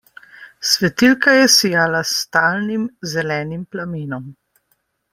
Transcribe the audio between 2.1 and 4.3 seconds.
s stalnim zelenim plamenom.